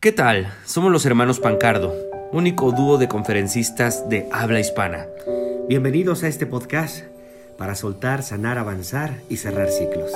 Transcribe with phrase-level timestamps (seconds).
[0.00, 0.54] ¿Qué tal?
[0.64, 1.92] Somos los hermanos Pancardo,
[2.30, 5.06] único dúo de conferencistas de habla hispana.
[5.68, 7.04] Bienvenidos a este podcast
[7.58, 10.12] para soltar, sanar, avanzar y cerrar ciclos.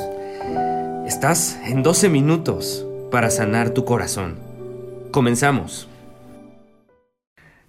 [1.05, 4.39] Estás en 12 minutos para sanar tu corazón.
[5.11, 5.89] Comenzamos.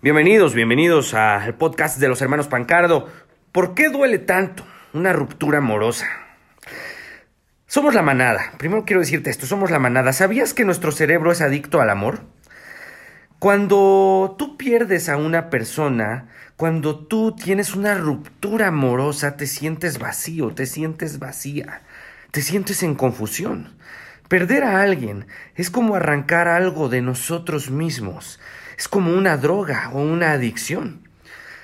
[0.04, 3.08] Bienvenidos, bienvenidos al podcast de los hermanos Pancardo.
[3.52, 6.06] ¿Por qué duele tanto una ruptura amorosa?
[7.74, 8.54] Somos la manada.
[8.60, 10.14] Primero quiero decirte esto, somos la manada.
[10.14, 12.22] ¿Sabías que nuestro cerebro es adicto al amor?
[13.40, 20.54] Cuando tú pierdes a una persona, cuando tú tienes una ruptura amorosa, te sientes vacío,
[20.54, 21.82] te sientes vacía,
[22.30, 23.76] te sientes en confusión.
[24.28, 28.40] Perder a alguien es como arrancar algo de nosotros mismos,
[28.78, 31.10] es como una droga o una adicción.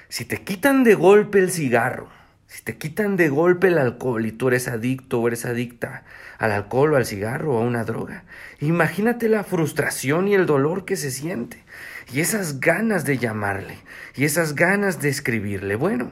[0.08, 2.10] Si te quitan de golpe el cigarro,
[2.50, 6.04] si te quitan de golpe el alcohol y tú eres adicto o eres adicta
[6.40, 8.24] al alcohol o al cigarro o a una droga,
[8.60, 11.64] imagínate la frustración y el dolor que se siente
[12.12, 13.78] y esas ganas de llamarle
[14.16, 15.76] y esas ganas de escribirle.
[15.76, 16.12] Bueno,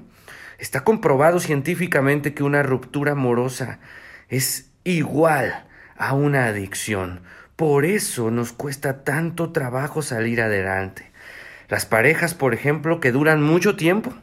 [0.59, 3.79] está comprobado científicamente que una ruptura amorosa
[4.29, 5.65] es igual
[5.97, 7.21] a una adicción.
[7.55, 11.09] Por eso nos cuesta tanto trabajo salir adelante.
[11.67, 14.13] Las parejas, por ejemplo, que duran mucho tiempo,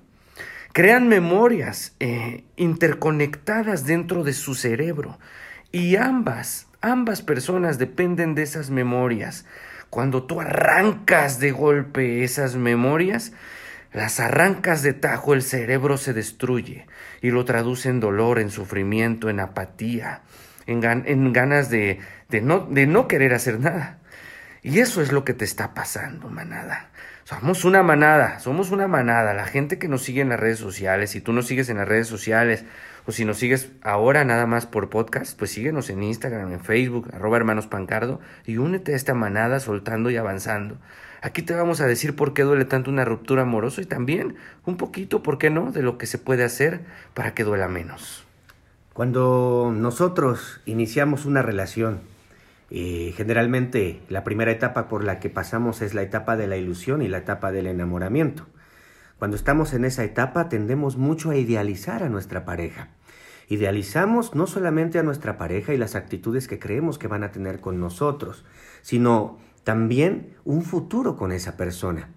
[0.74, 5.20] crean memorias eh, interconectadas dentro de su cerebro
[5.70, 9.46] y ambas, ambas personas dependen de esas memorias.
[9.88, 13.32] Cuando tú arrancas de golpe esas memorias,
[13.92, 16.88] las arrancas de tajo, el cerebro se destruye
[17.22, 20.22] y lo traduce en dolor, en sufrimiento, en apatía,
[20.66, 20.80] en,
[21.32, 22.00] ganas de,
[22.42, 24.00] no, de no querer hacer nada.
[24.62, 26.90] Y eso es lo que te está pasando, manada.
[27.24, 29.32] Somos una manada, somos una manada.
[29.32, 31.88] La gente que nos sigue en las redes sociales, si tú nos sigues en las
[31.88, 32.66] redes sociales
[33.06, 37.08] o si nos sigues ahora nada más por podcast, pues síguenos en Instagram, en Facebook,
[37.14, 40.76] arroba hermanos pancardo y únete a esta manada soltando y avanzando.
[41.22, 44.36] Aquí te vamos a decir por qué duele tanto una ruptura amorosa y también
[44.66, 46.82] un poquito, ¿por qué no?, de lo que se puede hacer
[47.14, 48.26] para que duela menos.
[48.92, 52.00] Cuando nosotros iniciamos una relación,
[52.76, 57.02] eh, generalmente la primera etapa por la que pasamos es la etapa de la ilusión
[57.02, 58.46] y la etapa del enamoramiento.
[59.16, 62.88] Cuando estamos en esa etapa tendemos mucho a idealizar a nuestra pareja.
[63.46, 67.60] Idealizamos no solamente a nuestra pareja y las actitudes que creemos que van a tener
[67.60, 68.44] con nosotros,
[68.82, 72.08] sino también un futuro con esa persona.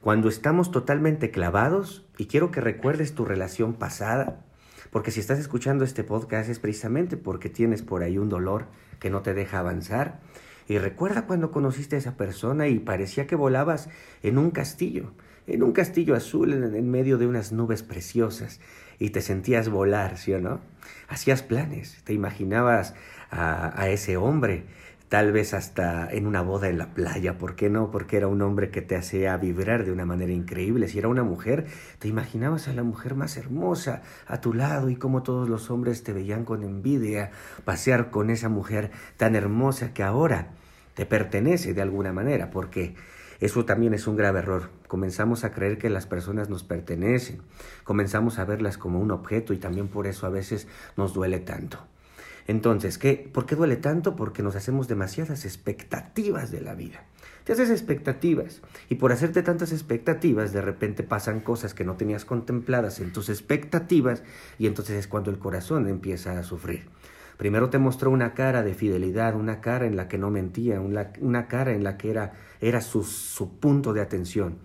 [0.00, 4.44] Cuando estamos totalmente clavados, y quiero que recuerdes tu relación pasada,
[4.90, 8.66] porque si estás escuchando este podcast es precisamente porque tienes por ahí un dolor
[9.00, 10.20] que no te deja avanzar.
[10.68, 13.88] Y recuerda cuando conociste a esa persona y parecía que volabas
[14.22, 15.12] en un castillo,
[15.48, 18.60] en un castillo azul en, medio de unas nubes preciosas
[19.00, 20.60] y te sentías volar, ¿sí o no?
[21.08, 22.94] Hacías planes, te imaginabas
[23.30, 24.64] a, a ese hombre
[25.10, 27.90] tal vez hasta en una boda en la playa, ¿por qué no?
[27.90, 30.86] Porque era un hombre que te hacía vibrar de una manera increíble.
[30.86, 31.66] Si era una mujer,
[31.98, 36.04] te imaginabas a la mujer más hermosa a tu lado y como todos los hombres
[36.04, 37.32] te veían con envidia
[37.64, 40.52] pasear con esa mujer tan hermosa que ahora
[40.94, 42.94] te pertenece de alguna manera, porque
[43.40, 44.70] eso también es un grave error.
[44.86, 47.42] Comenzamos a creer que las personas nos pertenecen,
[47.82, 51.80] comenzamos a verlas como un objeto y también por eso a veces nos duele tanto.
[52.46, 53.30] Entonces, ¿qué?
[53.32, 54.16] ¿por qué duele tanto?
[54.16, 57.04] Porque nos hacemos demasiadas expectativas de la vida.
[57.44, 62.24] Te haces expectativas y por hacerte tantas expectativas de repente pasan cosas que no tenías
[62.24, 64.22] contempladas en tus expectativas
[64.58, 66.88] y entonces es cuando el corazón empieza a sufrir.
[67.38, 71.10] Primero te mostró una cara de fidelidad, una cara en la que no mentía, una,
[71.20, 74.58] una cara en la que era, era su, su punto de atención.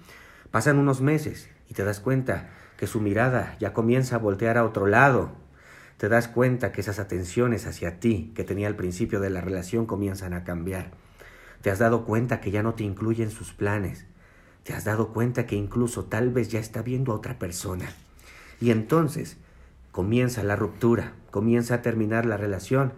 [0.51, 4.65] Pasan unos meses y te das cuenta que su mirada ya comienza a voltear a
[4.65, 5.31] otro lado,
[5.97, 9.85] te das cuenta que esas atenciones hacia ti que tenía al principio de la relación
[9.85, 10.91] comienzan a cambiar.
[11.61, 14.05] Te has dado cuenta que ya no te incluye en sus planes.
[14.63, 17.89] Te has dado cuenta que incluso tal vez ya está viendo a otra persona.
[18.59, 19.37] Y entonces
[19.91, 22.93] comienza la ruptura, comienza a terminar la relación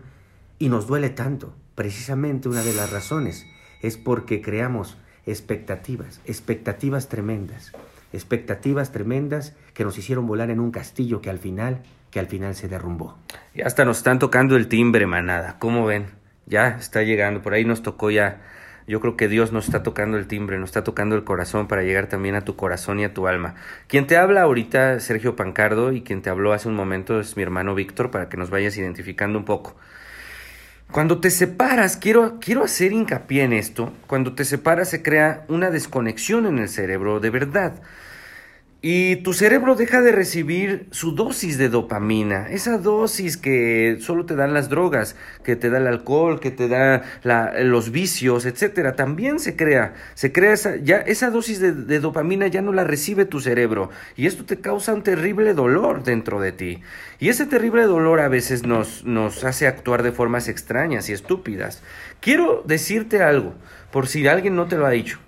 [0.58, 1.54] y nos duele tanto.
[1.76, 3.46] Precisamente una de las razones
[3.82, 4.98] es porque creamos
[5.28, 7.74] expectativas, expectativas tremendas,
[8.12, 11.84] expectativas tremendas que nos hicieron volar en un castillo que al final
[12.18, 13.16] que al final se derrumbó.
[13.54, 15.58] Ya hasta nos están tocando el timbre, manada.
[15.60, 16.08] ¿Cómo ven?
[16.48, 17.44] Ya está llegando.
[17.44, 18.42] Por ahí nos tocó ya.
[18.88, 21.84] Yo creo que Dios nos está tocando el timbre, nos está tocando el corazón para
[21.84, 23.54] llegar también a tu corazón y a tu alma.
[23.86, 27.44] Quien te habla ahorita, Sergio Pancardo, y quien te habló hace un momento es mi
[27.44, 29.76] hermano Víctor, para que nos vayas identificando un poco.
[30.90, 35.70] Cuando te separas, quiero, quiero hacer hincapié en esto, cuando te separas se crea una
[35.70, 37.74] desconexión en el cerebro, de verdad.
[38.80, 44.36] Y tu cerebro deja de recibir su dosis de dopamina, esa dosis que solo te
[44.36, 47.04] dan las drogas, que te da el alcohol, que te da
[47.64, 48.96] los vicios, etcétera.
[48.96, 52.84] También se crea, se crea esa, ya esa dosis de, de, dopamina ya no la
[52.84, 56.82] recibe tu cerebro y esto te causa un terrible dolor dentro de ti.
[57.20, 61.82] Y ese terrible dolor a veces nos, nos hace actuar de formas extrañas y estúpidas.
[62.22, 63.56] Quiero decirte algo,
[63.92, 65.20] por si alguien no te lo ha dicho.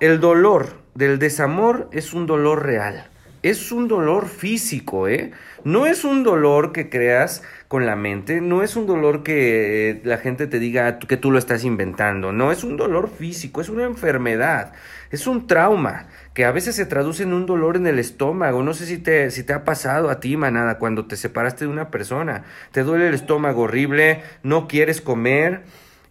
[0.00, 3.08] El dolor del desamor es un dolor real.
[3.42, 5.32] Es un dolor físico, ¿eh?
[5.64, 10.00] No es un dolor que creas con la mente, no es un dolor que eh,
[10.04, 13.68] la gente te diga que tú lo estás inventando, no, es un dolor físico, es
[13.68, 14.72] una enfermedad,
[15.10, 18.62] es un trauma que a veces se traduce en un dolor en el estómago.
[18.62, 21.72] No sé si te, si te ha pasado a ti, manada, cuando te separaste de
[21.72, 22.44] una persona.
[22.70, 25.62] Te duele el estómago horrible, no quieres comer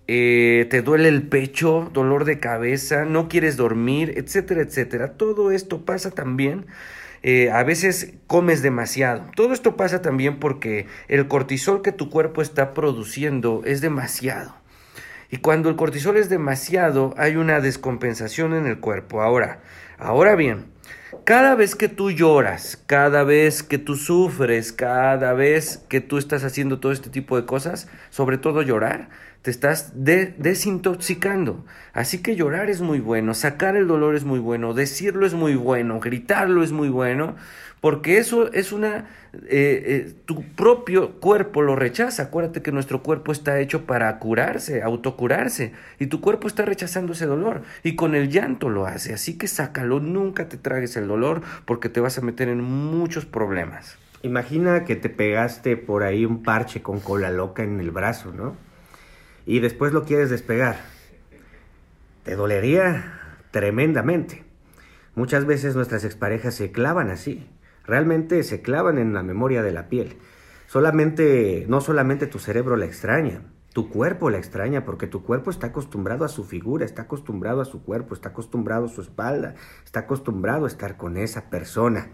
[0.07, 5.13] eh, te duele el pecho, dolor de cabeza, no quieres dormir, etcétera, etcétera.
[5.13, 6.65] Todo esto pasa también.
[7.23, 9.25] Eh, a veces comes demasiado.
[9.35, 14.55] Todo esto pasa también porque el cortisol que tu cuerpo está produciendo es demasiado.
[15.29, 19.21] Y cuando el cortisol es demasiado, hay una descompensación en el cuerpo.
[19.21, 19.59] Ahora,
[19.97, 20.67] ahora bien,
[21.25, 26.45] cada vez que tú lloras, cada vez que tú sufres, cada vez que tú estás
[26.45, 29.09] haciendo todo este tipo de cosas, sobre todo llorar,
[29.41, 31.65] te estás desintoxicando.
[31.93, 35.55] Así que llorar es muy bueno, sacar el dolor es muy bueno, decirlo es muy
[35.55, 37.35] bueno, gritarlo es muy bueno,
[37.81, 39.05] porque eso es una...
[39.49, 42.23] Eh, eh, tu propio cuerpo lo rechaza.
[42.23, 47.27] Acuérdate que nuestro cuerpo está hecho para curarse, autocurarse, y tu cuerpo está rechazando ese
[47.27, 49.13] dolor, y con el llanto lo hace.
[49.13, 53.25] Así que sácalo, nunca te tragues el dolor, porque te vas a meter en muchos
[53.25, 53.97] problemas.
[54.23, 58.55] Imagina que te pegaste por ahí un parche con cola loca en el brazo, ¿no?
[59.47, 60.77] Y después lo quieres despegar.
[62.23, 64.43] Te dolería tremendamente.
[65.15, 67.49] Muchas veces nuestras exparejas se clavan así,
[67.85, 70.17] realmente se clavan en la memoria de la piel.
[70.67, 73.41] Solamente, no solamente tu cerebro la extraña,
[73.71, 77.65] tu cuerpo la extraña porque tu cuerpo está acostumbrado a su figura, está acostumbrado a
[77.65, 79.55] su cuerpo, está acostumbrado a su espalda,
[79.85, 82.09] está acostumbrado a estar con esa persona.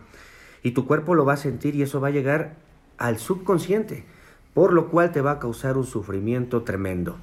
[0.62, 2.58] Y tu cuerpo lo va a sentir y eso va a llegar
[3.00, 4.06] al subconsciente
[4.54, 7.18] por lo cual te va a causar un sufrimiento tremendo.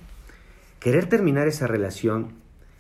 [0.81, 2.33] Querer terminar esa relación,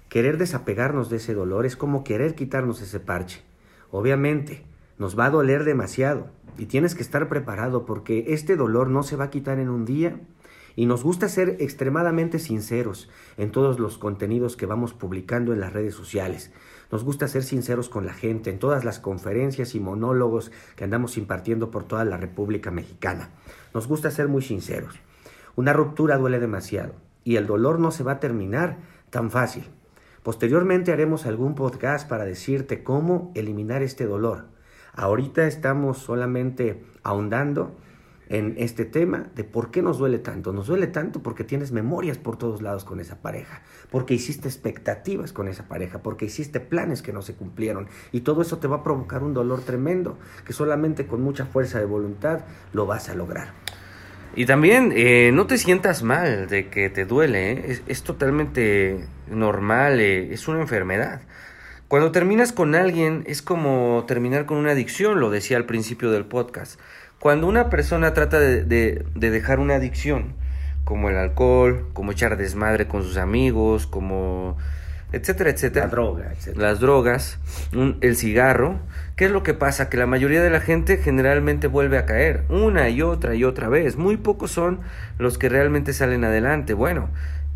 [0.09, 3.43] querer desapegarnos de ese dolor, es como querer quitarnos ese parche.
[3.91, 4.65] Obviamente,
[4.99, 9.17] nos va a doler demasiado y tienes que estar preparado porque este dolor no se
[9.17, 10.19] va a quitar en un día
[10.77, 15.73] y nos gusta ser extremadamente sinceros en todos los contenidos que vamos publicando en las
[15.73, 16.53] redes sociales.
[16.91, 21.17] Nos gusta ser sinceros con la gente en todas las conferencias y monólogos que andamos
[21.17, 23.31] impartiendo por toda la República Mexicana.
[23.73, 24.99] Nos gusta ser muy sinceros.
[25.57, 28.79] Una ruptura duele demasiado y el dolor no se va a terminar
[29.11, 29.65] tan fácil.
[30.23, 34.47] Posteriormente haremos algún podcast para decirte cómo eliminar este dolor.
[34.93, 37.77] Ahorita estamos solamente ahondando
[38.31, 40.53] en este tema de por qué nos duele tanto.
[40.53, 45.33] Nos duele tanto porque tienes memorias por todos lados con esa pareja, porque hiciste expectativas
[45.33, 48.77] con esa pareja, porque hiciste planes que no se cumplieron y todo eso te va
[48.77, 50.17] a provocar un dolor tremendo
[50.47, 52.41] que solamente con mucha fuerza de voluntad
[52.73, 53.53] lo vas a lograr.
[54.37, 57.83] Y también eh, no te sientas mal de que te duele, ¿eh?
[57.89, 61.23] es, totalmente normal, eh, es una enfermedad.
[61.89, 66.27] Cuando terminas con alguien es como terminar con una adicción, lo decía al principio del
[66.27, 66.79] podcast.
[67.21, 70.33] Cuando una persona trata de, dejar una adicción,
[70.85, 74.57] como el alcohol, como echar desmadre con sus amigos, como
[75.13, 75.85] etcétera, etcétera.
[75.85, 77.39] La droga, Las drogas,
[78.01, 78.81] el cigarro.
[79.17, 79.91] ¿Qué es lo que pasa?
[79.91, 83.69] Que la mayoría de la gente generalmente vuelve a caer una y otra y otra
[83.69, 83.99] vez.
[83.99, 84.81] Muy pocos son
[85.19, 86.73] los que realmente salen adelante.
[86.73, 87.11] Bueno,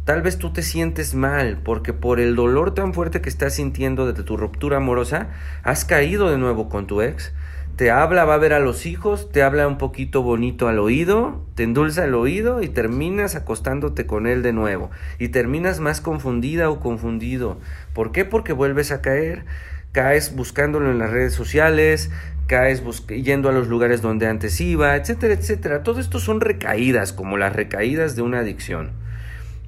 [0.04, 4.06] tal vez tú te sientes mal porque por el dolor tan fuerte que estás sintiendo
[4.06, 5.28] desde tu ruptura amorosa,
[5.62, 7.32] has caído de nuevo con tu ex
[7.76, 11.44] te habla, va a ver a los hijos, te habla un poquito bonito al oído,
[11.54, 14.90] te endulza el oído y terminas acostándote con él de nuevo.
[15.18, 17.58] Y terminas más confundida o confundido.
[17.92, 18.24] ¿Por qué?
[18.24, 19.44] Porque vuelves a caer.
[19.92, 22.10] Caes buscándolo en las redes sociales,
[22.48, 25.82] caes yendo a los lugares donde antes iba, etcétera, etcétera.
[25.82, 28.90] Todo esto son recaídas, como las recaídas de una adicción.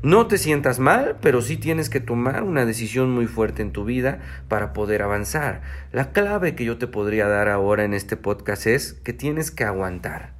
[0.03, 3.85] No te sientas mal, pero sí tienes que tomar una decisión muy fuerte en tu
[3.85, 5.63] vida para poder avanzar.
[5.91, 9.65] La clave que yo te podría dar ahora en este podcast es que tienes que
[9.65, 10.35] aguantar.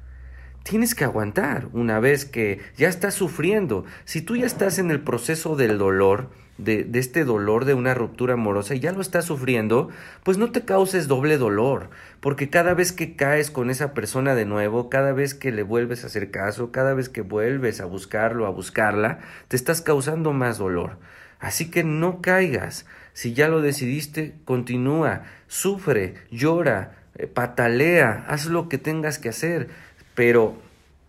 [0.63, 3.83] Tienes que aguantar una vez que ya estás sufriendo.
[4.05, 8.33] Si tú ya estás en el proceso del dolor, de, este dolor de una ruptura
[8.33, 9.89] amorosa y ya lo estás sufriendo,
[10.23, 14.45] pues no te causes doble dolor, porque cada vez que caes con esa persona de
[14.45, 18.45] nuevo, cada vez que le vuelves a hacer caso, cada vez que vuelves a buscarlo,
[18.45, 20.97] a buscarla, te estás causando más dolor.
[21.39, 22.87] Así que no caigas.
[23.13, 29.69] Si ya lo decidiste, continúa, sufre, llora, eh, patalea, haz lo que tengas que hacer,
[30.15, 30.55] pero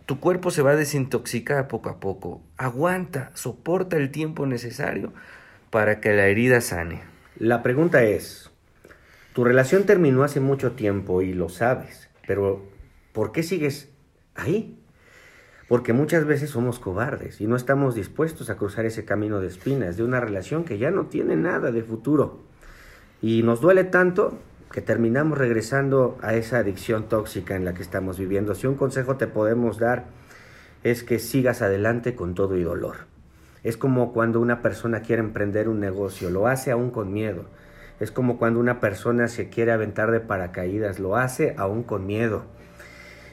[0.04, 2.42] tu cuerpo se va a desintoxicar poco a poco.
[2.58, 5.12] Aguanta, soporta el tiempo necesario
[5.70, 7.02] para que la herida sane.
[7.38, 8.50] La pregunta es,
[9.32, 12.64] tu relación terminó hace mucho tiempo y lo sabes, pero
[13.12, 13.90] ¿por qué sigues
[14.34, 14.78] ahí?
[15.68, 19.96] Porque muchas veces somos cobardes y no estamos dispuestos a cruzar ese camino de espinas
[19.96, 22.40] de una relación que ya no tiene nada de futuro.
[23.20, 24.38] Y nos duele tanto
[24.72, 28.54] que terminamos regresando a esa adicción tóxica en la que estamos viviendo.
[28.54, 30.06] Si un consejo te podemos dar
[30.82, 33.06] es que sigas adelante con todo y dolor.
[33.68, 37.44] Es como cuando una persona quiere emprender un negocio, lo hace aún con miedo.
[38.00, 42.44] Es como cuando una persona se quiere aventar de paracaídas, lo hace aún con miedo.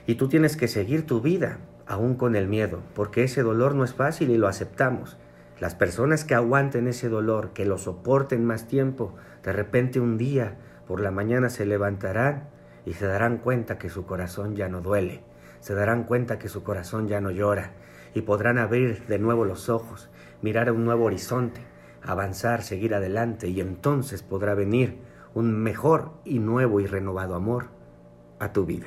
[0.05, 3.85] Y tú tienes que seguir tu vida, aún con el miedo, porque ese dolor no
[3.85, 5.15] es fácil y lo aceptamos.
[5.61, 10.57] Las personas que aguanten ese dolor, que lo soporten más tiempo, de repente un día
[10.85, 12.49] por la mañana se levantarán
[12.85, 15.21] y se darán cuenta que su corazón ya no duele,
[15.61, 17.71] se darán cuenta que su corazón ya no llora
[18.15, 20.09] y podrán abrir de nuevo los ojos,
[20.45, 21.59] mirar a un nuevo horizonte,
[22.03, 24.99] avanzar, seguir adelante y entonces podrá venir
[25.33, 27.69] un mejor y nuevo y renovado amor
[28.37, 28.85] a tu vida.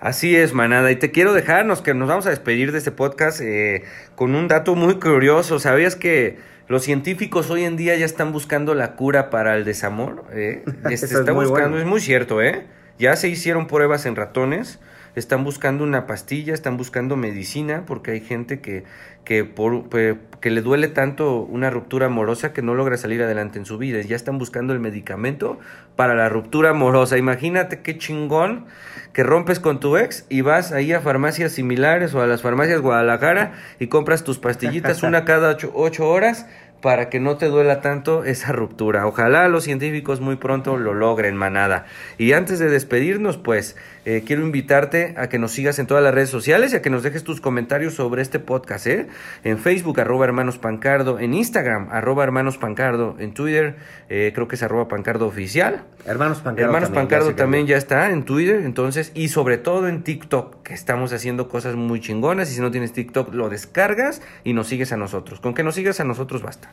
[0.00, 0.90] Así es, manada.
[0.90, 3.84] Y te quiero dejarnos que nos vamos a despedir de este podcast eh,
[4.16, 5.60] con un dato muy curioso.
[5.60, 10.24] ¿Sabías que los científicos hoy en día ya están buscando la cura para el desamor?
[10.32, 10.64] Eh?
[10.90, 12.66] Este, está buscando, es muy cierto, ¿eh?
[12.98, 14.80] Ya se hicieron pruebas en ratones
[15.18, 18.84] están buscando una pastilla, están buscando medicina, porque hay gente que,
[19.24, 23.66] que, por, que le duele tanto una ruptura amorosa que no logra salir adelante en
[23.66, 24.00] su vida.
[24.00, 25.58] Ya están buscando el medicamento
[25.96, 27.18] para la ruptura amorosa.
[27.18, 28.66] Imagínate qué chingón
[29.12, 32.80] que rompes con tu ex y vas ahí a farmacias similares o a las farmacias
[32.80, 36.46] Guadalajara y compras tus pastillitas una cada ocho, ocho horas
[36.80, 39.06] para que no te duela tanto esa ruptura.
[39.06, 41.86] Ojalá los científicos muy pronto lo logren, manada.
[42.18, 46.14] Y antes de despedirnos, pues eh, quiero invitarte a que nos sigas en todas las
[46.14, 49.08] redes sociales y a que nos dejes tus comentarios sobre este podcast, ¿eh?
[49.44, 53.76] En Facebook, arroba hermanos pancardo, en Instagram, arroba hermanos pancardo, en Twitter,
[54.08, 55.84] eh, creo que es arroba pancardo oficial.
[56.06, 56.66] Hermanos pancardo.
[56.66, 60.74] Hermanos también, pancardo también ya está en Twitter, entonces, y sobre todo en TikTok, que
[60.74, 64.92] estamos haciendo cosas muy chingonas, y si no tienes TikTok, lo descargas y nos sigues
[64.92, 65.40] a nosotros.
[65.40, 66.67] Con que nos sigas a nosotros basta.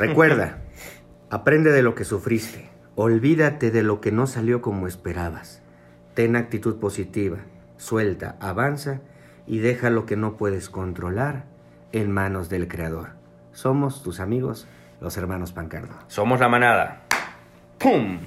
[0.00, 0.56] Recuerda,
[1.28, 5.60] aprende de lo que sufriste, olvídate de lo que no salió como esperabas.
[6.14, 7.36] Ten actitud positiva,
[7.76, 9.02] suelta, avanza
[9.46, 11.44] y deja lo que no puedes controlar
[11.92, 13.10] en manos del Creador.
[13.52, 14.66] Somos tus amigos,
[15.02, 15.94] los hermanos Pancardo.
[16.06, 17.02] Somos la manada.
[17.78, 18.20] ¡Pum!